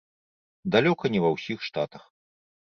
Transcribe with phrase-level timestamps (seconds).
[0.75, 2.03] Далёка не ва ўсіх штатах.